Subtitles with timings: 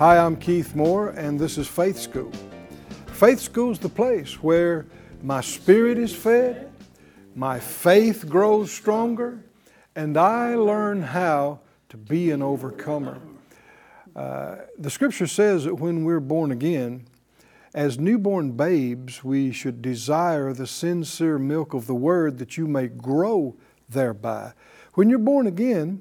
[0.00, 2.32] Hi, I'm Keith Moore, and this is Faith School.
[3.08, 4.86] Faith School is the place where
[5.22, 6.72] my spirit is fed,
[7.34, 9.44] my faith grows stronger,
[9.94, 11.60] and I learn how
[11.90, 13.20] to be an overcomer.
[14.16, 17.04] Uh, the scripture says that when we're born again,
[17.74, 22.88] as newborn babes, we should desire the sincere milk of the word that you may
[22.88, 23.54] grow
[23.86, 24.54] thereby.
[24.94, 26.00] When you're born again,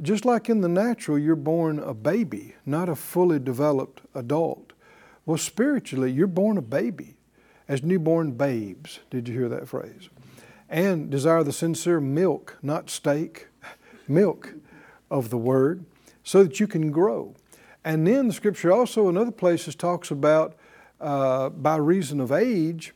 [0.00, 4.72] just like in the natural, you're born a baby, not a fully developed adult.
[5.26, 7.16] Well, spiritually, you're born a baby
[7.66, 9.00] as newborn babes.
[9.10, 10.08] Did you hear that phrase?
[10.68, 13.48] And desire the sincere milk, not steak,
[14.08, 14.54] milk
[15.10, 15.84] of the word,
[16.22, 17.34] so that you can grow.
[17.84, 20.54] And then the scripture also in other places talks about
[21.00, 22.92] uh, by reason of age,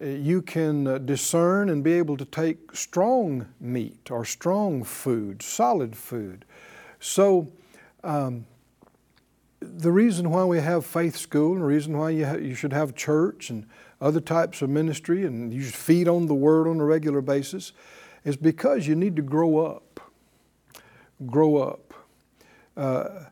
[0.00, 5.96] you can uh, discern and be able to take strong meat or strong food, solid
[5.96, 6.44] food.
[7.00, 7.52] So,
[8.02, 8.46] um,
[9.60, 12.72] the reason why we have faith school and the reason why you, ha- you should
[12.72, 13.66] have church and
[14.00, 17.72] other types of ministry and you should feed on the word on a regular basis
[18.24, 20.00] is because you need to grow up.
[21.26, 21.94] Grow up.
[22.76, 23.26] Uh,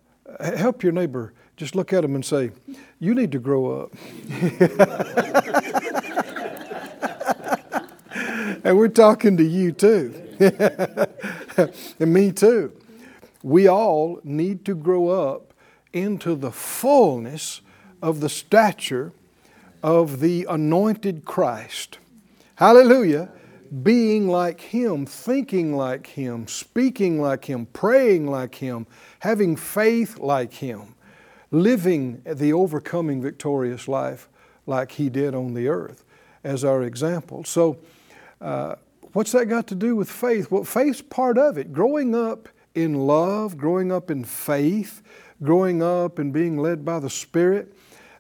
[0.56, 1.32] help your neighbor.
[1.56, 2.52] Just look at him and say,
[3.00, 3.92] You need to grow up.
[8.70, 10.14] and we're talking to you too.
[11.98, 12.70] and me too.
[13.42, 15.52] We all need to grow up
[15.92, 17.62] into the fullness
[18.00, 19.12] of the stature
[19.82, 21.98] of the anointed Christ.
[22.54, 23.30] Hallelujah.
[23.82, 28.86] Being like Him, thinking like Him, speaking like Him, praying like Him,
[29.18, 30.94] having faith like Him,
[31.50, 34.28] living the overcoming victorious life
[34.64, 36.04] like He did on the earth
[36.44, 37.42] as our example.
[37.42, 37.76] So,
[38.40, 38.76] uh,
[39.12, 40.50] what's that got to do with faith?
[40.50, 41.72] Well, faith's part of it.
[41.72, 45.02] Growing up in love, growing up in faith,
[45.42, 47.74] growing up and being led by the Spirit,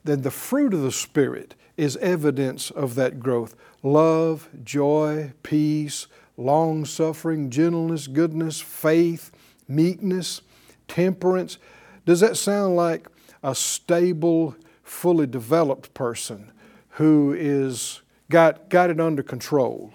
[0.04, 6.84] then the fruit of the Spirit is evidence of that growth love, joy, peace, long
[6.84, 9.30] suffering, gentleness, goodness, faith,
[9.68, 10.42] meekness,
[10.88, 11.58] temperance.
[12.04, 13.08] Does that sound like
[13.42, 16.50] a stable, fully developed person
[16.90, 19.92] who is got, got it under control?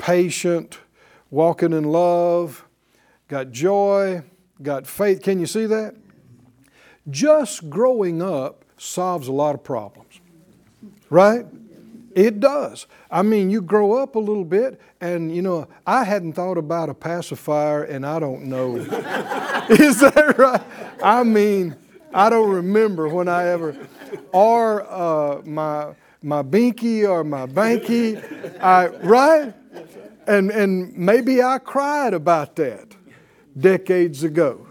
[0.00, 0.78] Patient,
[1.30, 2.64] walking in love,
[3.28, 4.22] got joy,
[4.62, 5.22] got faith.
[5.22, 5.94] Can you see that?
[7.10, 10.20] Just growing up solves a lot of problems,
[11.10, 11.44] right?
[12.14, 12.86] It does.
[13.10, 16.88] I mean, you grow up a little bit, and you know, I hadn't thought about
[16.88, 18.76] a pacifier, and I don't know.
[19.68, 20.62] Is that right?
[21.02, 21.76] I mean,
[22.12, 23.76] I don't remember when I ever,
[24.32, 28.20] or uh, my my binky or my banky,
[28.60, 29.54] I right,
[30.26, 32.96] and and maybe I cried about that
[33.58, 34.66] decades ago,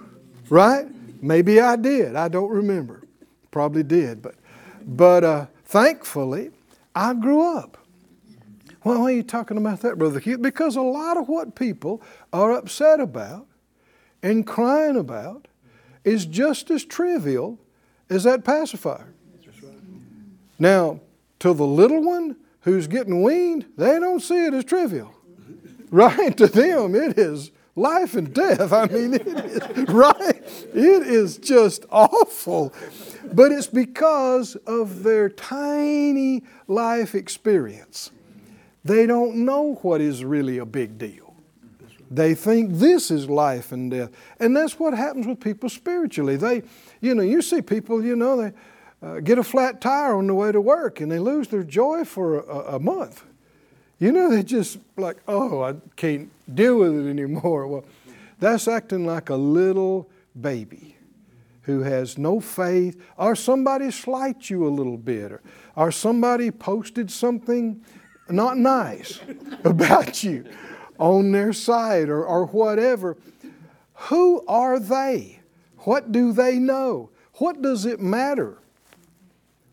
[0.49, 0.87] right?
[1.21, 2.15] Maybe I did.
[2.15, 3.03] I don't remember.
[3.51, 4.35] Probably did, but
[4.85, 6.51] but uh, thankfully,
[6.95, 7.77] I grew up.
[8.81, 10.21] Why are you talking about that, Brother?
[10.37, 12.01] Because a lot of what people
[12.31, 13.45] are upset about
[14.23, 15.47] and crying about
[16.03, 17.59] is just as trivial
[18.09, 19.13] as that pacifier.
[20.57, 21.01] Now,
[21.39, 25.13] to the little one who's getting weaned, they don't see it as trivial.
[25.91, 26.35] Right?
[26.37, 28.71] To them, it is life and death.
[28.71, 30.43] I mean, it is, right?
[30.73, 32.73] It is just awful.
[33.31, 38.11] But it's because of their tiny life experience.
[38.83, 41.35] They don't know what is really a big deal.
[42.11, 44.09] They think this is life and death.
[44.39, 46.37] And that's what happens with people spiritually.
[46.37, 46.63] They,
[47.01, 48.53] you know, you see people, you know, they
[49.01, 52.03] uh, get a flat tire on the way to work and they lose their joy
[52.03, 53.23] for a, a month.
[53.99, 57.67] You know, they're just like, oh, I can't deal with it anymore.
[57.67, 57.85] Well,
[58.39, 60.09] that's acting like a little
[60.39, 60.95] baby
[61.63, 65.41] who has no faith, or somebody slights you a little bit, or,
[65.75, 67.83] or somebody posted something
[68.29, 69.19] not nice
[69.63, 70.45] about you
[70.97, 73.17] on their site or, or whatever.
[73.93, 75.41] Who are they?
[75.79, 77.09] What do they know?
[77.35, 78.57] What does it matter?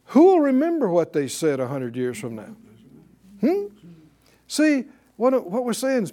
[0.07, 2.57] Who will remember what they said a hundred years from now?
[3.41, 3.67] Hmm?
[4.49, 4.85] See,
[5.17, 6.13] what, what we're saying is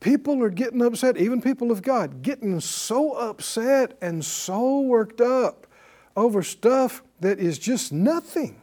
[0.00, 5.66] people are getting upset, even people of God, getting so upset and so worked up
[6.16, 8.60] over stuff that is just nothing.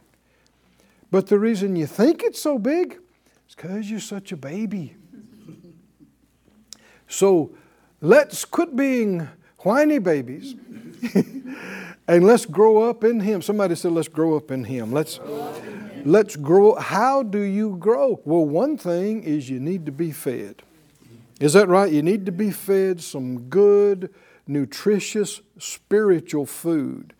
[1.10, 2.98] But the reason you think it's so big
[3.48, 4.96] is because you're such a baby.
[7.08, 7.50] So
[8.00, 9.28] let's quit being
[9.58, 10.54] whiny babies
[12.12, 13.40] and let's grow up in Him.
[13.40, 14.92] Somebody said, let's grow up in Him.
[14.92, 15.18] Let's,
[16.04, 16.74] let's grow.
[16.74, 18.20] How do you grow?
[18.26, 20.62] Well, one thing is you need to be fed.
[21.40, 21.90] Is that right?
[21.90, 24.12] You need to be fed some good,
[24.46, 27.14] nutritious, spiritual food.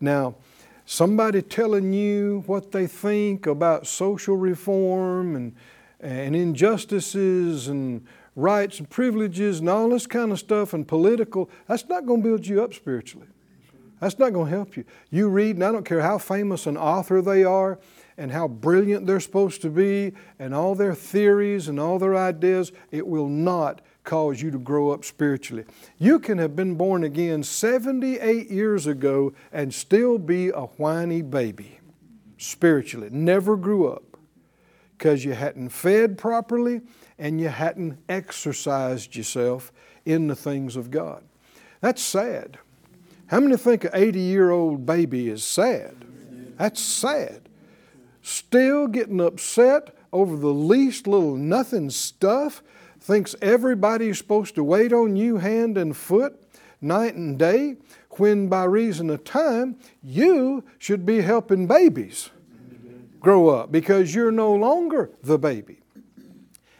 [0.00, 0.36] Now,
[0.84, 5.56] somebody telling you what they think about social reform and,
[5.98, 8.06] and injustices and
[8.36, 12.28] rights and privileges and all this kind of stuff and political, that's not going to
[12.28, 13.26] build you up spiritually.
[14.00, 14.84] That's not going to help you.
[15.10, 17.78] You read, and I don't care how famous an author they are
[18.18, 22.72] and how brilliant they're supposed to be and all their theories and all their ideas,
[22.90, 25.64] it will not cause you to grow up spiritually.
[25.98, 31.80] You can have been born again 78 years ago and still be a whiny baby
[32.38, 33.08] spiritually.
[33.10, 34.16] Never grew up
[34.96, 36.82] because you hadn't fed properly
[37.18, 39.72] and you hadn't exercised yourself
[40.04, 41.24] in the things of God.
[41.80, 42.58] That's sad.
[43.28, 45.96] How many think an 80 year old baby is sad?
[46.58, 47.48] That's sad.
[48.22, 52.62] Still getting upset over the least little nothing stuff,
[53.00, 56.42] thinks everybody's supposed to wait on you hand and foot
[56.80, 57.76] night and day,
[58.12, 62.30] when by reason of time, you should be helping babies
[63.20, 65.80] grow up because you're no longer the baby.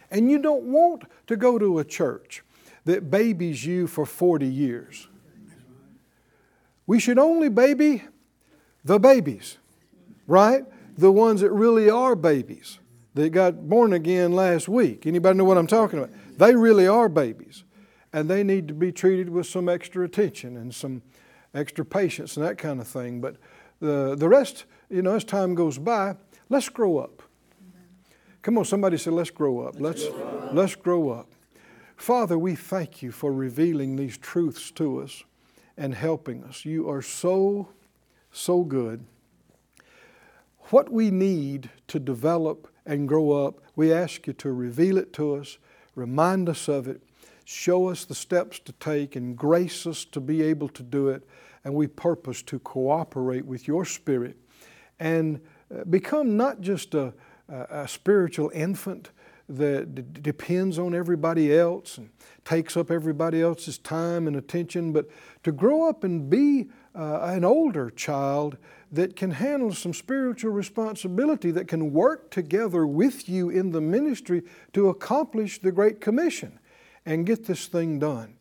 [0.09, 2.43] And you don't want to go to a church
[2.85, 5.09] that babies you for 40 years.
[6.87, 8.03] We should only baby
[8.83, 9.57] the babies,
[10.25, 10.63] right?
[10.97, 12.79] The ones that really are babies
[13.13, 15.05] that got born again last week.
[15.05, 16.11] Anybody know what I'm talking about?
[16.37, 17.65] They really are babies.
[18.13, 21.01] And they need to be treated with some extra attention and some
[21.53, 23.19] extra patience and that kind of thing.
[23.19, 23.35] But
[23.79, 26.15] the, the rest, you know, as time goes by,
[26.49, 27.21] let's grow up.
[28.41, 29.75] Come on, somebody say, let's grow up.
[29.77, 30.53] Let's, let's, grow, up.
[30.53, 31.31] let's grow up.
[31.97, 35.23] Father, we thank you for revealing these truths to us
[35.77, 36.65] and helping us.
[36.65, 37.69] You are so,
[38.31, 39.05] so good.
[40.69, 45.35] What we need to develop and grow up, we ask you to reveal it to
[45.35, 45.57] us,
[45.95, 47.01] remind us of it,
[47.45, 51.27] show us the steps to take, and grace us to be able to do it.
[51.63, 54.37] And we purpose to cooperate with your Spirit
[54.99, 55.39] and
[55.73, 57.13] uh, become not just a,
[57.49, 59.11] a, a spiritual infant
[59.49, 62.09] that d- depends on everybody else and
[62.43, 65.07] takes up everybody else's time and attention, but
[65.43, 68.57] to grow up and be uh, an older child
[68.91, 74.43] that can handle some spiritual responsibility, that can work together with you in the ministry
[74.73, 76.59] to accomplish the Great Commission
[77.05, 78.35] and get this thing done.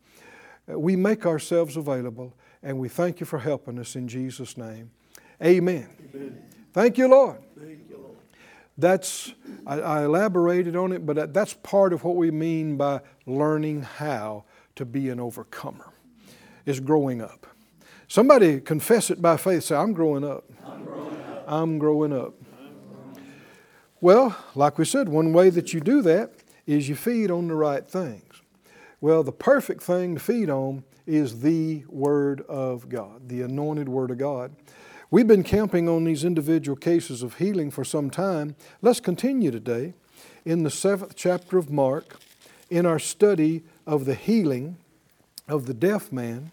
[0.71, 4.91] Uh, we make ourselves available and we thank you for helping us in Jesus' name.
[5.43, 5.89] Amen.
[6.15, 6.43] Amen.
[6.73, 7.39] Thank you, Lord.
[7.59, 8.17] Thank you, Lord.
[8.79, 9.33] That's,
[9.67, 14.45] I, I elaborated on it, but that's part of what we mean by learning how
[14.77, 15.93] to be an overcomer,
[16.65, 17.47] is growing up.
[18.09, 20.45] Somebody confess it by faith, say, I'm growing up.
[20.65, 21.45] I'm growing up.
[21.49, 22.35] I'm growing up.
[24.01, 26.33] Well, like we said, one way that you do that
[26.67, 28.23] is you feed on the right things.
[29.01, 34.11] Well, the perfect thing to feed on is the Word of God, the anointed Word
[34.11, 34.53] of God.
[35.09, 38.57] We've been camping on these individual cases of healing for some time.
[38.83, 39.95] Let's continue today
[40.45, 42.19] in the seventh chapter of Mark
[42.71, 44.79] in our study of the healing
[45.47, 46.51] of the deaf man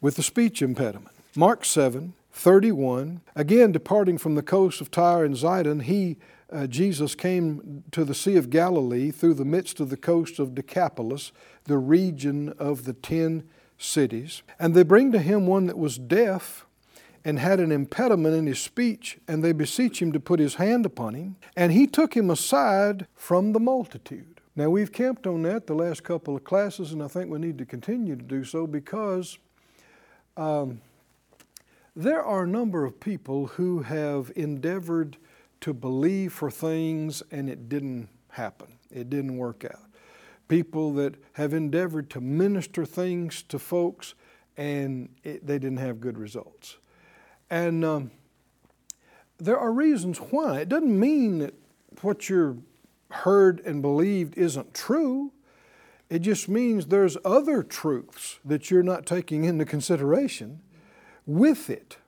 [0.00, 1.16] with the speech impediment.
[1.34, 3.22] Mark 7 31.
[3.34, 6.16] Again, departing from the coast of Tyre and Zidon, he,
[6.52, 10.54] uh, Jesus, came to the Sea of Galilee through the midst of the coast of
[10.54, 11.32] Decapolis,
[11.64, 13.42] the region of the ten
[13.78, 14.44] cities.
[14.60, 16.66] And they bring to him one that was deaf
[17.24, 20.86] and had an impediment in his speech, and they beseech him to put his hand
[20.86, 21.36] upon him.
[21.56, 24.40] And he took him aside from the multitude.
[24.56, 27.58] Now, we've camped on that the last couple of classes, and I think we need
[27.58, 29.38] to continue to do so because
[30.36, 30.80] um,
[31.94, 35.16] there are a number of people who have endeavored
[35.60, 39.86] to believe for things and it didn't happen, it didn't work out.
[40.48, 44.14] People that have endeavored to minister things to folks
[44.56, 46.76] and it, they didn't have good results.
[47.50, 48.10] And um,
[49.38, 50.60] there are reasons why.
[50.60, 51.54] It doesn't mean that
[52.02, 52.56] what you're
[53.10, 55.32] heard and believed isn't true.
[56.08, 60.60] It just means there's other truths that you're not taking into consideration
[61.26, 61.98] with it.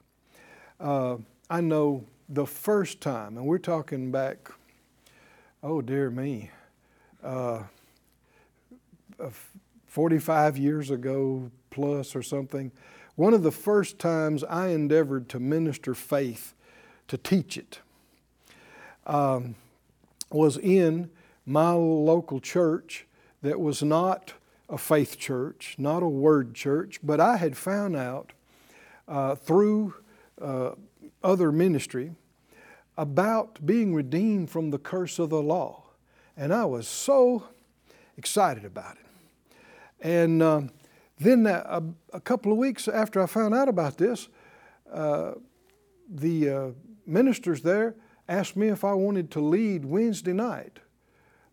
[0.81, 1.19] Uh,
[1.51, 4.51] I know the first time, and we're talking back,
[5.63, 6.51] oh dear me,
[7.23, 7.63] uh,
[9.87, 12.73] 45 years ago plus or something,
[13.17, 16.55] one of the first times I endeavored to minister faith,
[17.09, 17.81] to teach it,
[19.07, 19.55] um,
[20.31, 21.11] was in
[21.45, 23.07] my local church
[23.43, 24.35] that was not
[24.69, 28.33] a faith church, not a word church, but I had found out
[29.07, 29.95] uh, through
[30.41, 30.71] uh,
[31.23, 32.13] other ministry
[32.97, 35.83] about being redeemed from the curse of the law.
[36.37, 37.45] And I was so
[38.17, 39.57] excited about it.
[40.01, 40.71] And um,
[41.23, 44.29] then a, a, couple of weeks after I found out about this,
[44.93, 45.33] uh,
[46.09, 46.69] the uh,
[47.07, 47.95] ministers there
[48.29, 50.79] asked me if I wanted to lead Wednesday night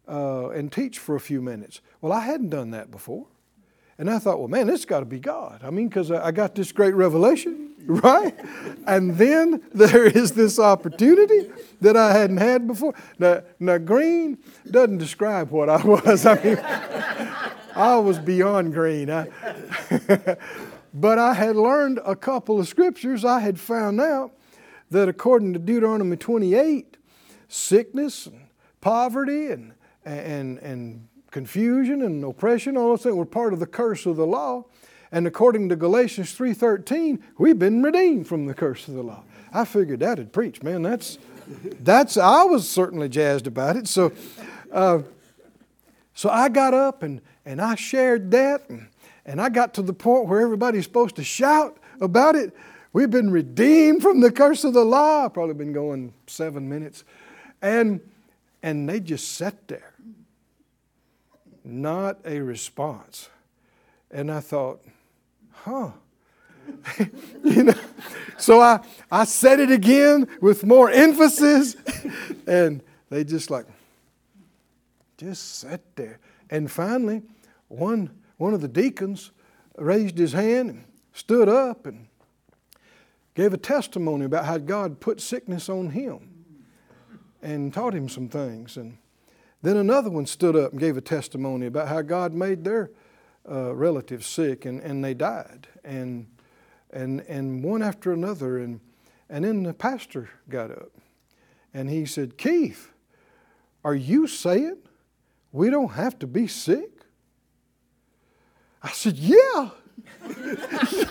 [0.07, 1.81] uh, and teach for a few minutes.
[2.01, 3.27] Well, I hadn't done that before.
[3.97, 5.61] And I thought, well, man, this got to be God.
[5.61, 8.33] I mean, because I got this great revelation, right?
[8.87, 12.93] And then there is this opportunity that I hadn't had before.
[13.19, 14.37] Now, now green
[14.71, 16.25] doesn't describe what I was.
[16.25, 16.57] I mean,
[17.79, 19.09] I was beyond green.
[19.09, 19.27] I,
[20.93, 23.23] but I had learned a couple of scriptures.
[23.23, 24.33] I had found out
[24.91, 26.97] that according to Deuteronomy 28,
[27.47, 28.41] sickness and
[28.81, 33.67] poverty and, and, and confusion and oppression, all of those things were part of the
[33.67, 34.65] curse of the law.
[35.11, 39.23] And according to Galatians 3:13, we've been redeemed from the curse of the law.
[39.51, 40.83] I figured that'd preach, man.
[40.83, 41.17] That's
[41.79, 43.87] that's I was certainly jazzed about it.
[43.87, 44.11] So
[44.71, 44.99] uh,
[46.13, 48.87] so I got up and, and I shared that and,
[49.25, 52.53] and I got to the point where everybody's supposed to shout about it.
[52.93, 55.25] We've been redeemed from the curse of the law.
[55.25, 57.03] I've probably been going seven minutes.
[57.61, 58.01] And
[58.61, 59.93] and they just sat there
[61.69, 63.29] not a response.
[64.11, 64.83] And I thought,
[65.51, 65.91] huh.
[67.43, 67.73] you know,
[68.37, 68.79] so I,
[69.11, 71.75] I said it again with more emphasis,
[72.47, 73.65] and they just like,
[75.17, 76.19] just sat there.
[76.49, 77.21] And finally,
[77.67, 79.31] one, one of the deacons
[79.77, 82.07] raised his hand and stood up and
[83.35, 86.45] gave a testimony about how God put sickness on him
[87.41, 88.75] and taught him some things.
[88.75, 88.97] And
[89.61, 92.91] then another one stood up and gave a testimony about how God made their
[93.49, 95.67] uh, relatives sick and, and they died.
[95.83, 96.27] And,
[96.91, 98.57] and, and one after another.
[98.57, 98.79] And,
[99.29, 100.91] and then the pastor got up
[101.73, 102.91] and he said, Keith,
[103.83, 104.77] are you saying
[105.51, 106.89] we don't have to be sick?
[108.81, 109.69] I said, Yeah.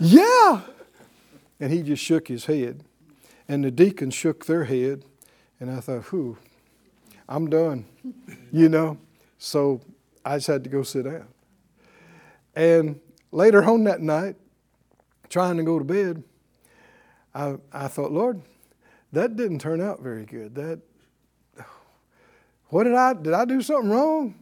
[0.00, 0.60] yeah.
[1.60, 2.84] And he just shook his head.
[3.48, 5.04] And the deacons shook their head.
[5.60, 6.38] And I thought, whew,
[7.28, 7.84] I'm done,
[8.52, 8.98] you know.
[9.38, 9.80] So
[10.24, 11.26] I just had to go sit down.
[12.54, 13.00] And
[13.32, 14.36] later on that night,
[15.28, 16.22] trying to go to bed,
[17.34, 18.40] I, I thought, Lord,
[19.12, 20.54] that didn't turn out very good.
[20.54, 20.80] That
[22.68, 24.34] what did I did I do something wrong?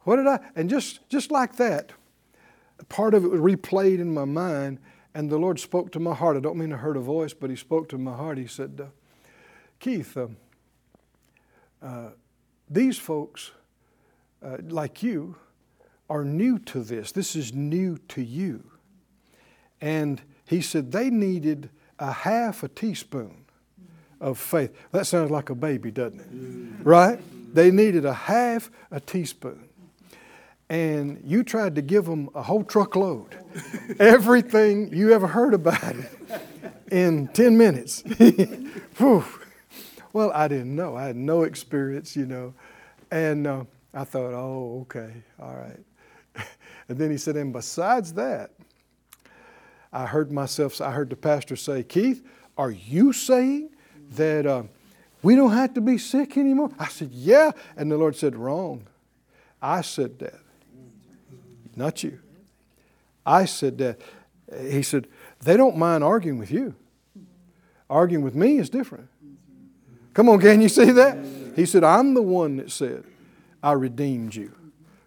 [0.00, 1.92] What did I and just just like that,
[2.88, 4.78] part of it was replayed in my mind,
[5.14, 6.36] and the Lord spoke to my heart.
[6.36, 8.38] I don't mean to hurt a voice, but He spoke to my heart.
[8.38, 8.86] He said, uh,
[9.80, 10.36] Keith, um,
[11.82, 12.10] uh,
[12.68, 13.52] these folks,
[14.42, 15.36] uh, like you,
[16.08, 17.12] are new to this.
[17.12, 18.64] This is new to you.
[19.80, 23.44] And he said they needed a half a teaspoon
[24.20, 24.72] of faith.
[24.92, 26.84] That sounds like a baby, doesn't it?
[26.84, 27.20] Right?
[27.56, 29.70] They needed a half a teaspoon.
[30.68, 33.34] And you tried to give them a whole truckload,
[33.98, 36.10] everything you ever heard about it,
[36.90, 38.04] in 10 minutes.
[40.12, 40.96] Well, I didn't know.
[40.96, 42.54] I had no experience, you know.
[43.10, 46.46] And uh, I thought, oh, okay, all right.
[46.88, 48.52] and then he said, and besides that,
[49.92, 53.68] I heard myself, I heard the pastor say, Keith, are you saying
[54.12, 54.62] that uh,
[55.22, 56.70] we don't have to be sick anymore?
[56.78, 57.52] I said, yeah.
[57.76, 58.86] And the Lord said, wrong.
[59.60, 60.38] I said that,
[61.74, 62.20] not you.
[63.24, 64.00] I said that.
[64.70, 65.08] He said,
[65.40, 66.74] they don't mind arguing with you.
[67.88, 69.08] Arguing with me is different.
[70.14, 71.18] Come on, can you see that?
[71.56, 73.04] He said, I'm the one that said,
[73.62, 74.52] I redeemed you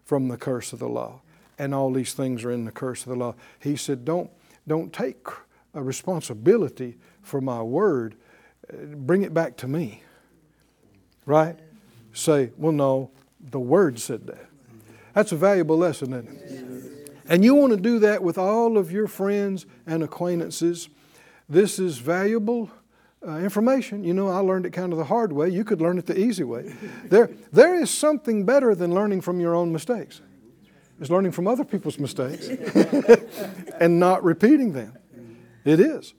[0.05, 1.21] from the curse of the law.
[1.57, 3.35] And all these things are in the curse of the law.
[3.59, 4.29] He said, Don't,
[4.67, 5.27] don't take
[5.73, 8.15] a responsibility for my word.
[8.71, 10.03] Bring it back to me.
[11.25, 11.57] Right?
[12.13, 14.47] Say, well, no, the word said that.
[15.13, 16.89] That's a valuable lesson, isn't it?
[17.27, 20.89] And you want to do that with all of your friends and acquaintances.
[21.47, 22.71] This is valuable
[23.25, 24.03] uh, information.
[24.03, 25.49] You know, I learned it kind of the hard way.
[25.49, 26.73] You could learn it the easy way.
[27.05, 30.21] there, there is something better than learning from your own mistakes.
[30.99, 32.47] It's learning from other people's mistakes
[33.79, 34.97] and not repeating them.
[35.63, 36.13] It is.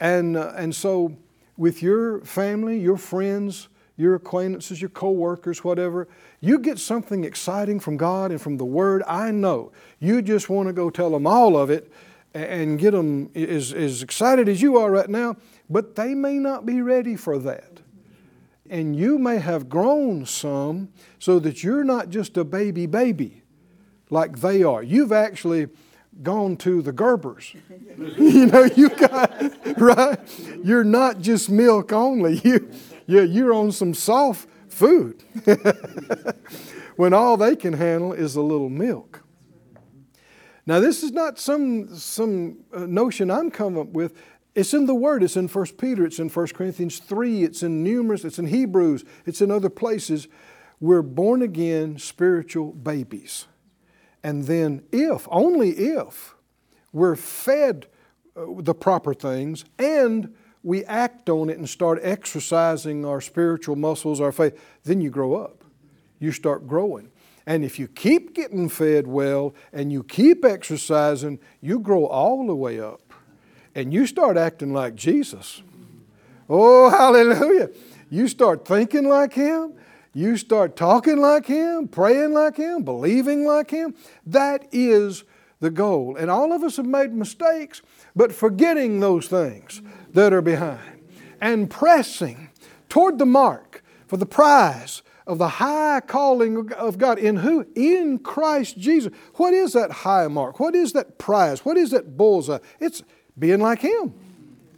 [0.00, 1.16] And, uh, and so,
[1.56, 6.08] with your family, your friends, your acquaintances, your co-workers, whatever,
[6.40, 10.68] you get something exciting from God and from the Word, I know you just want
[10.68, 11.92] to go tell them all of it
[12.34, 15.36] and get them as, as excited as you are right now,
[15.70, 17.80] but they may not be ready for that.
[18.68, 20.88] And you may have grown some
[21.20, 23.42] so that you're not just a baby baby
[24.10, 24.82] like they are.
[24.82, 25.68] You've actually
[26.22, 27.54] gone to the Gerbers.
[28.18, 30.18] you know, you got, right?
[30.62, 32.40] You're not just milk only.
[32.44, 32.70] You,
[33.06, 35.22] you, you're on some soft food
[36.96, 39.22] when all they can handle is a little milk.
[40.66, 44.14] Now, this is not some, some uh, notion I'm coming up with.
[44.54, 45.22] It's in the Word.
[45.22, 46.06] It's in 1 Peter.
[46.06, 47.42] It's in 1 Corinthians 3.
[47.42, 49.04] It's in numerous, it's in Hebrews.
[49.26, 50.28] It's in other places.
[50.80, 53.46] We're born again spiritual babies.
[54.24, 56.34] And then, if, only if,
[56.94, 57.86] we're fed
[58.34, 64.22] uh, the proper things and we act on it and start exercising our spiritual muscles,
[64.22, 65.62] our faith, then you grow up.
[66.18, 67.10] You start growing.
[67.46, 72.56] And if you keep getting fed well and you keep exercising, you grow all the
[72.56, 73.12] way up.
[73.74, 75.62] And you start acting like Jesus.
[76.48, 77.68] Oh, hallelujah.
[78.08, 79.74] You start thinking like Him.
[80.14, 83.94] You start talking like Him, praying like Him, believing like Him.
[84.24, 85.24] That is
[85.60, 86.16] the goal.
[86.16, 87.82] And all of us have made mistakes,
[88.14, 91.02] but forgetting those things that are behind
[91.40, 92.50] and pressing
[92.88, 97.66] toward the mark for the prize of the high calling of God in who?
[97.74, 99.12] In Christ Jesus.
[99.34, 100.60] What is that high mark?
[100.60, 101.64] What is that prize?
[101.64, 102.58] What is that bullseye?
[102.78, 103.02] It's
[103.38, 104.14] being like Him.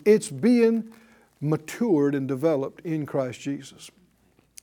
[0.05, 0.93] It's being
[1.41, 3.91] matured and developed in Christ Jesus.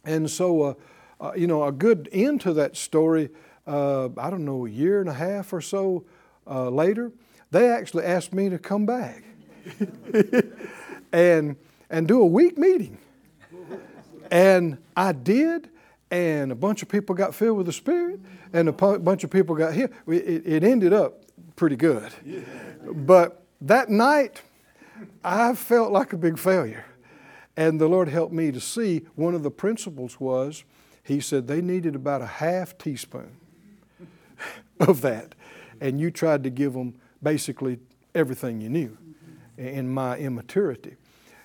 [0.03, 0.73] And so, uh,
[1.21, 3.29] uh, you know, a good end to that story,
[3.65, 6.03] uh, I don't know, a year and a half or so
[6.45, 7.11] uh, later,
[7.51, 9.23] they actually asked me to come back
[11.13, 11.55] and,
[11.89, 12.97] and do a week meeting.
[14.31, 15.69] And I did,
[16.09, 18.19] and a bunch of people got filled with the Spirit,
[18.51, 19.91] and a bunch of people got healed.
[20.07, 21.23] It, it ended up
[21.55, 22.11] pretty good.
[22.83, 24.41] But that night,
[25.23, 26.85] I felt like a big failure.
[27.55, 30.63] And the Lord helped me to see one of the principles was
[31.03, 33.37] He said they needed about a half teaspoon
[34.79, 35.35] of that.
[35.81, 37.79] And you tried to give them basically
[38.15, 38.97] everything you knew
[39.57, 40.95] in my immaturity.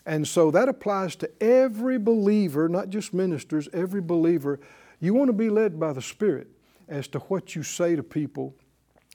[0.06, 4.58] And so that applies to every believer, not just ministers, every believer.
[5.00, 6.48] You want to be led by the Spirit
[6.88, 8.54] as to what you say to people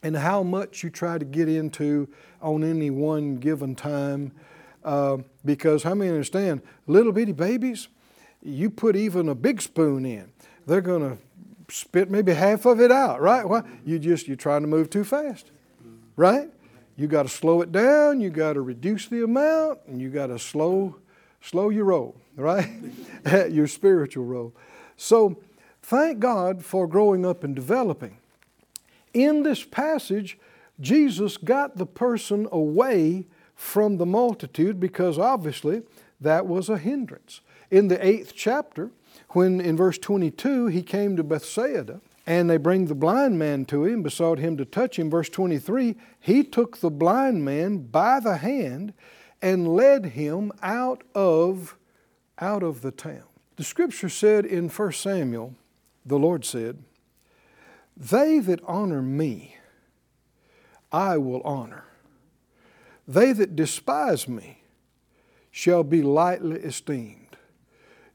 [0.04, 2.08] and how much you try to get into
[2.42, 4.34] on any one given time.
[4.84, 7.88] Uh, because how many understand little bitty babies?
[8.42, 10.32] You put even a big spoon in,
[10.68, 11.18] they're going to
[11.74, 13.48] spit maybe half of it out, right?
[13.48, 13.64] Why?
[13.86, 15.52] You just you're trying to move too fast,
[16.16, 16.50] right?
[16.96, 18.22] You got to slow it down.
[18.22, 20.98] You got to reduce the amount, and you got to slow
[21.42, 22.70] slow your roll, right?
[23.50, 24.54] your spiritual roll.
[24.96, 25.38] So,
[25.82, 28.18] thank God for growing up and developing.
[29.14, 30.38] In this passage,
[30.80, 33.26] Jesus got the person away
[33.64, 35.82] from the multitude because obviously
[36.20, 37.40] that was a hindrance.
[37.72, 38.92] In the eighth chapter,
[39.30, 43.86] when in verse 22 he came to Bethsaida and they bring the blind man to
[43.86, 48.38] him, besought him to touch him, verse 23, he took the blind man by the
[48.38, 48.94] hand
[49.42, 51.78] and led him out of,
[52.40, 53.24] out of the town.
[53.56, 55.56] The scripture said in 1 Samuel,
[56.06, 56.84] the Lord said,
[57.96, 59.56] They that honor me,
[60.92, 61.86] I will honor.
[63.08, 64.60] They that despise me
[65.52, 67.38] shall be lightly esteemed.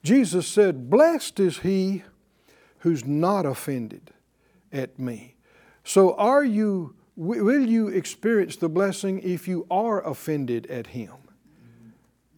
[0.03, 2.03] Jesus said, Blessed is he
[2.79, 4.13] who's not offended
[4.73, 5.35] at me.
[5.85, 11.15] So, are you, will you experience the blessing if you are offended at him?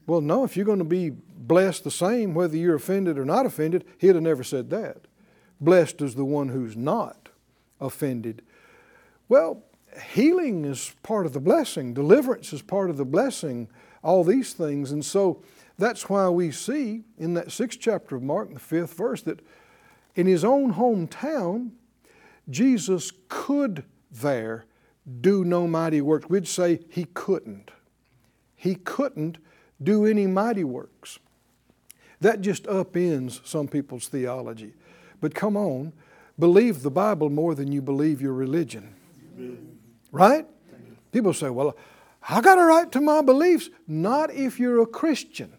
[0.07, 3.47] Well, no, if you're going to be blessed the same, whether you're offended or not
[3.47, 5.07] offended, he'd have never said that.
[5.61, 7.29] Blessed is the one who's not
[7.81, 8.43] offended.
[9.29, 9.63] Well,
[10.13, 13.69] healing is part of the blessing, deliverance is part of the blessing,
[14.03, 14.93] all these things.
[14.93, 15.43] And so
[15.79, 19.41] that's why we see in that sixth chapter of Mark, the fifth verse, that
[20.15, 21.71] in his own hometown,
[22.49, 24.67] Jesus could there
[25.21, 26.29] do no mighty works.
[26.29, 27.71] We'd say he couldn't.
[28.55, 29.39] He couldn't
[29.83, 31.19] do any mighty works.
[32.21, 34.75] That just upends some people's theology.
[35.21, 35.93] But come on,
[36.39, 38.95] believe the Bible more than you believe your religion.
[40.13, 40.47] Right?
[41.13, 41.77] People say, well,
[42.29, 43.71] I got a right to my beliefs.
[43.87, 45.53] Not if you're a Christian.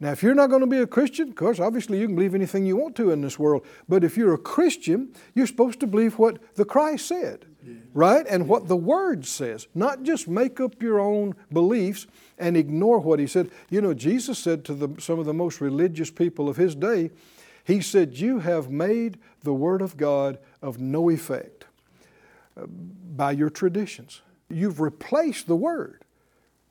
[0.00, 2.34] Now, if you're not going to be a Christian, of course, obviously you can believe
[2.34, 3.66] anything you want to in this world.
[3.88, 7.46] But if you're a Christian, you're supposed to believe what the Christ said,
[7.94, 8.24] right?
[8.28, 12.06] And what the Word says, not just make up your own beliefs
[12.38, 13.50] and ignore what He said.
[13.70, 17.10] You know, Jesus said to the, some of the most religious people of His day,
[17.64, 21.64] He said, You have made the Word of God of no effect
[22.66, 24.22] by your traditions.
[24.48, 26.04] You've replaced the Word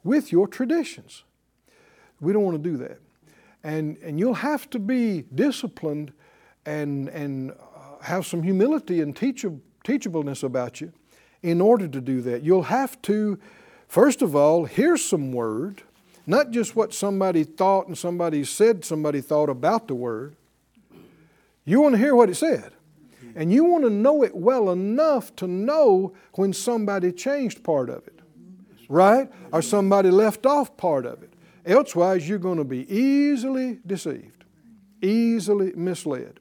[0.03, 1.23] with your traditions.
[2.19, 2.99] We don't want to do that.
[3.63, 6.13] And, and you'll have to be disciplined
[6.65, 10.93] and, and uh, have some humility and teachab- teachableness about you
[11.41, 12.43] in order to do that.
[12.43, 13.39] You'll have to,
[13.87, 15.83] first of all, hear some word,
[16.25, 20.35] not just what somebody thought and somebody said somebody thought about the word.
[21.65, 22.71] You want to hear what it said.
[23.37, 28.07] And you want to know it well enough to know when somebody changed part of
[28.07, 28.19] it,
[28.89, 29.31] right?
[29.53, 31.31] Or somebody left off part of it.
[31.63, 34.43] Elsewise, you're going to be easily deceived,
[35.03, 36.39] easily misled.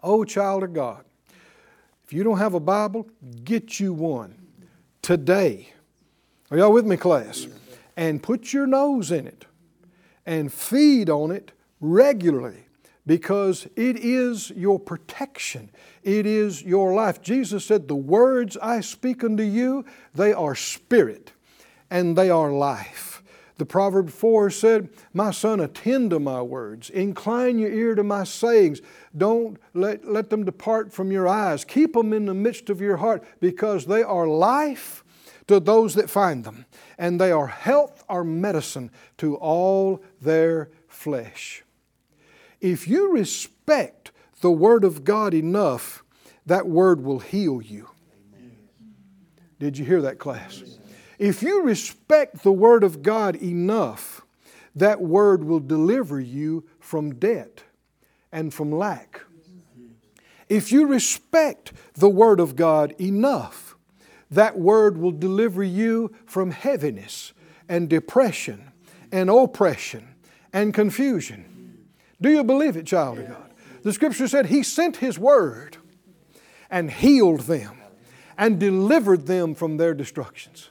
[0.00, 1.04] Oh, child of God,
[2.04, 3.08] if you don't have a Bible,
[3.42, 4.36] get you one
[5.02, 5.72] today.
[6.52, 7.48] Are y'all with me, class?
[7.96, 9.46] And put your nose in it
[10.24, 12.67] and feed on it regularly
[13.08, 15.70] because it is your protection.
[16.02, 17.22] It is your life.
[17.22, 21.32] Jesus said, The words I speak unto you, they are spirit
[21.90, 23.22] and they are life.
[23.56, 28.24] The Proverb 4 said, My son, attend to my words, incline your ear to my
[28.24, 28.82] sayings.
[29.16, 31.64] Don't let, let them depart from your eyes.
[31.64, 35.02] Keep them in the midst of your heart, because they are life
[35.46, 36.66] to those that find them,
[36.98, 41.64] and they are health or medicine to all their flesh.
[42.60, 46.04] If you respect the Word of God enough,
[46.46, 47.88] that Word will heal you.
[49.58, 50.62] Did you hear that, class?
[51.18, 54.22] If you respect the Word of God enough,
[54.74, 57.64] that Word will deliver you from debt
[58.30, 59.20] and from lack.
[60.48, 63.76] If you respect the Word of God enough,
[64.30, 67.32] that Word will deliver you from heaviness
[67.68, 68.72] and depression
[69.10, 70.14] and oppression
[70.52, 71.57] and confusion.
[72.20, 73.50] Do you believe it, child of God?
[73.82, 75.76] The scripture said He sent His Word
[76.70, 77.78] and healed them
[78.36, 80.70] and delivered them from their destructions.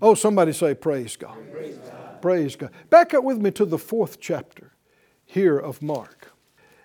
[0.00, 1.36] Oh, somebody say, Praise God.
[2.20, 2.70] Praise God.
[2.90, 4.72] Back up with me to the fourth chapter
[5.26, 6.32] here of Mark.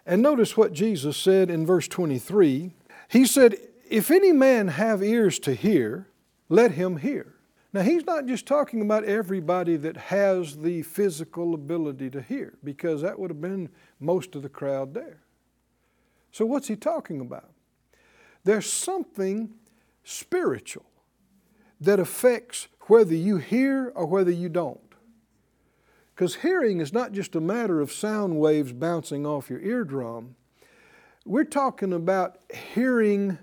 [0.06, 2.74] And notice what Jesus said in verse 23.
[3.10, 3.56] He said,
[3.90, 6.08] If any man have ears to hear,
[6.50, 7.36] let him hear.
[7.72, 13.02] Now, he's not just talking about everybody that has the physical ability to hear, because
[13.02, 15.22] that would have been most of the crowd there.
[16.32, 17.52] So, what's he talking about?
[18.44, 19.54] There's something
[20.04, 20.86] spiritual
[21.80, 24.80] that affects whether you hear or whether you don't.
[26.16, 30.36] Because hearing is not just a matter of sound waves bouncing off your eardrum.
[31.26, 32.40] We're talking about
[32.74, 33.38] hearing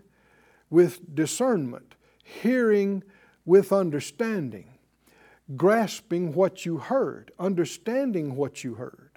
[0.69, 3.05] with discernment, hearing
[3.47, 4.75] with understanding,
[5.57, 9.11] grasping what you heard, understanding what you heard.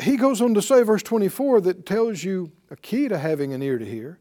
[0.00, 3.62] He goes on to say, verse 24, that tells you a key to having an
[3.62, 4.18] ear to hear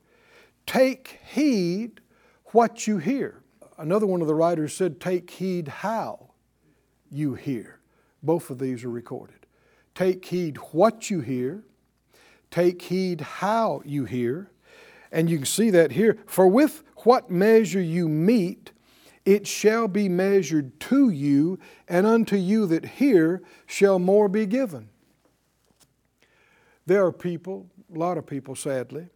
[0.65, 2.02] take heed
[2.47, 3.41] what you hear.
[3.78, 6.30] Another one of the writers said, Take heed how
[7.10, 7.80] you hear.
[8.21, 9.47] Both of these are recorded.
[9.95, 11.63] Take heed what you hear,
[12.50, 14.52] take heed how you hear.
[15.13, 16.17] And you can see that here.
[16.26, 18.72] For with what measure you meet,
[19.26, 24.90] it shall be measured to you, and unto you that hear shall more be given.
[26.86, 29.08] There are people, a lot of people sadly,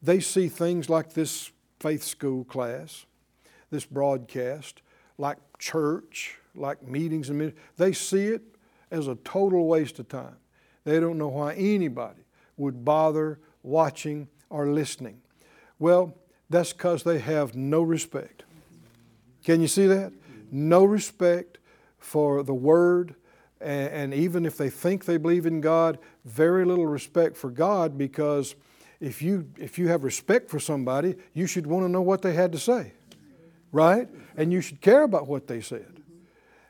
[0.00, 3.06] they see things like this faith school class
[3.72, 4.82] this broadcast,
[5.18, 8.42] like church, like meetings and meetings, they see it
[8.92, 10.36] as a total waste of time.
[10.84, 12.22] They don't know why anybody
[12.56, 15.22] would bother watching or listening.
[15.78, 16.14] Well,
[16.52, 18.44] that's because they have no respect.
[19.44, 20.12] Can you see that?
[20.50, 21.58] No respect
[21.98, 23.14] for the Word,
[23.60, 28.54] and, even if they think they believe in God, very little respect for God because
[29.00, 32.34] if you, if you have respect for somebody, you should want to know what they
[32.34, 32.92] had to say
[33.72, 34.08] right?
[34.36, 36.02] And you should care about what they said.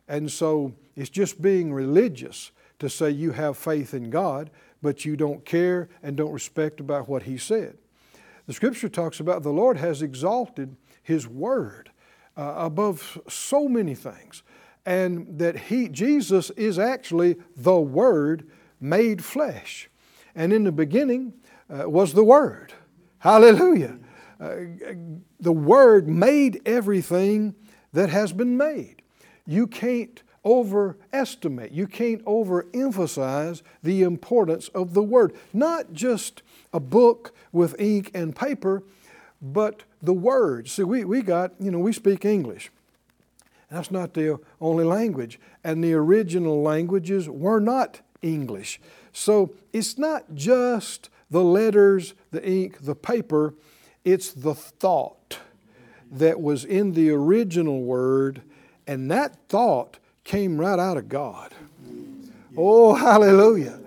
[0.09, 5.17] And so it's just being religious to say you have faith in God, but you
[5.17, 7.77] don't care and don't respect about what He said.
[8.47, 11.91] The scripture talks about the Lord has exalted His Word
[12.37, 14.43] uh, above so many things,
[14.85, 18.49] and that He, Jesus, is actually the Word
[18.81, 19.89] made flesh.
[20.35, 21.35] And in the beginning
[21.71, 22.73] uh, was the Word.
[23.19, 23.99] Hallelujah.
[24.41, 24.57] Uh,
[25.39, 27.55] the Word made everything
[27.93, 29.03] that has been made.
[29.47, 35.35] You can't overestimate, you can't overemphasize the importance of the Word.
[35.53, 38.83] Not just a book with ink and paper,
[39.41, 40.69] but the Word.
[40.69, 42.71] See, we, we got, you know, we speak English.
[43.71, 45.41] That's not the only language.
[45.65, 48.81] And the original languages were not English.
[49.13, 53.55] So it's not just the letters, the ink, the paper,
[54.05, 55.39] it's the thought
[56.11, 58.43] that was in the original word,
[58.87, 61.53] and that thought came right out of God.
[62.57, 63.81] Oh, hallelujah.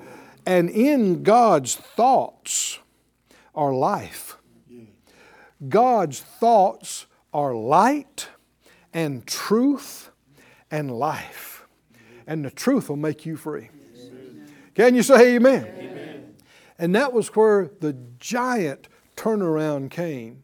[0.46, 2.80] And in God's thoughts
[3.54, 4.38] are life.
[5.70, 8.30] God's thoughts are light
[8.94, 10.12] and truth
[10.70, 11.66] and life.
[12.28, 13.70] And the truth will make you free.
[14.74, 15.66] Can you say amen?
[15.66, 16.36] amen?
[16.78, 20.44] And that was where the giant turnaround came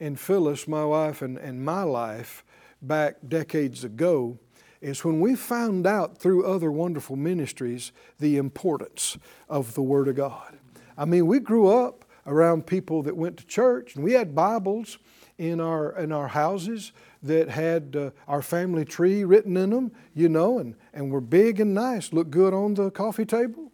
[0.00, 2.44] in Phyllis, my wife, and, and my life
[2.82, 4.38] back decades ago
[4.80, 10.16] is when we found out through other wonderful ministries the importance of the Word of
[10.16, 10.58] God.
[10.96, 14.98] I mean, we grew up around people that went to church, and we had Bibles
[15.38, 20.28] in our in our houses that had uh, our family tree written in them, you
[20.28, 23.72] know, and, and were big and nice, looked good on the coffee table.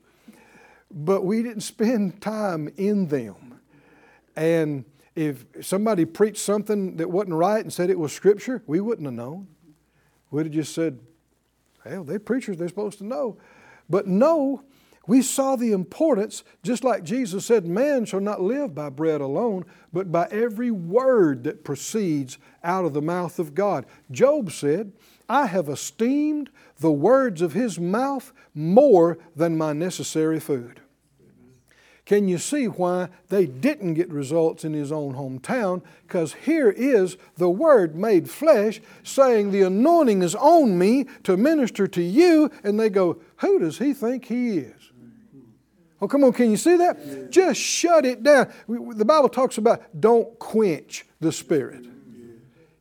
[0.90, 3.60] But we didn't spend time in them.
[4.34, 9.06] And if somebody preached something that wasn't right and said it was scripture, we wouldn't
[9.06, 9.48] have known.
[10.30, 10.98] We'd have just said,
[11.84, 13.36] hell, they're preachers, they're supposed to know.
[13.88, 14.62] But no,
[15.06, 19.64] we saw the importance, just like Jesus said, man shall not live by bread alone,
[19.92, 23.86] but by every word that proceeds out of the mouth of God.
[24.10, 24.92] Job said,
[25.28, 30.80] I have esteemed the words of his mouth more than my necessary food.
[32.06, 35.82] Can you see why they didn't get results in his own hometown?
[36.06, 41.88] Because here is the Word made flesh saying, The anointing is on me to minister
[41.88, 42.50] to you.
[42.62, 44.92] And they go, Who does he think he is?
[46.00, 46.98] Oh, come on, can you see that?
[47.04, 47.14] Yeah.
[47.28, 48.52] Just shut it down.
[48.68, 51.86] The Bible talks about don't quench the Spirit.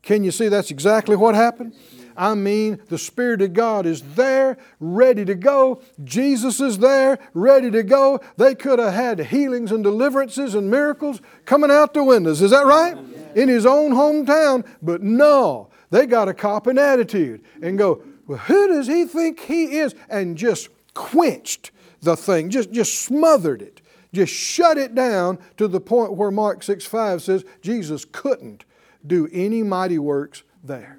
[0.03, 1.73] Can you see that's exactly what happened?
[2.17, 5.81] I mean, the Spirit of God is there, ready to go.
[6.03, 8.21] Jesus is there, ready to go.
[8.37, 12.41] They could have had healings and deliverances and miracles coming out the windows.
[12.41, 12.97] Is that right?
[13.35, 14.65] In his own hometown.
[14.81, 19.77] But no, they got a copping attitude and go, well, who does he think he
[19.77, 19.93] is?
[20.09, 23.81] And just quenched the thing, just, just smothered it,
[24.13, 28.63] just shut it down to the point where Mark 6 5 says Jesus couldn't
[29.05, 30.97] do any mighty works there.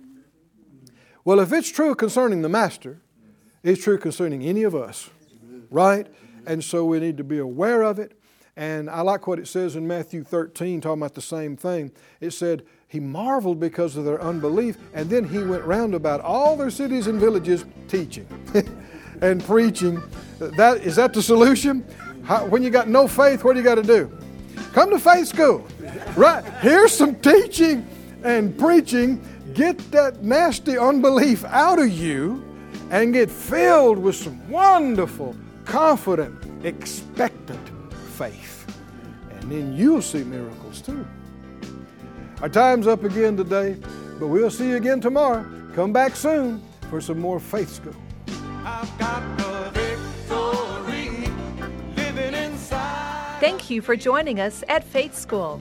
[1.26, 3.00] Well, if it's true concerning the Master,
[3.64, 5.10] it's true concerning any of us,
[5.72, 6.06] right?
[6.46, 8.16] And so we need to be aware of it.
[8.56, 11.90] And I like what it says in Matthew 13, talking about the same thing.
[12.20, 16.56] It said, He marveled because of their unbelief, and then He went round about all
[16.56, 18.28] their cities and villages teaching
[19.20, 20.00] and preaching.
[20.38, 21.84] That, is that the solution?
[22.22, 24.16] How, when you got no faith, what do you got to do?
[24.72, 25.66] Come to faith school.
[26.16, 26.44] Right?
[26.60, 27.84] Here's some teaching
[28.22, 29.20] and preaching
[29.56, 32.44] get that nasty unbelief out of you
[32.90, 38.66] and get filled with some wonderful, confident, expectant faith.
[39.30, 41.06] And then you'll see miracles too.
[42.42, 43.78] Our time's up again today,
[44.20, 45.46] but we'll see you again tomorrow.
[45.74, 47.96] Come back soon for some more faith school.
[53.40, 55.60] Thank you for joining us at Faith School.